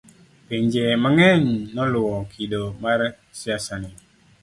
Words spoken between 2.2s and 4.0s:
kido mar siasa ni